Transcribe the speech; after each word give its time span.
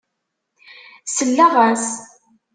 Selleɣ-as. 1.15 1.87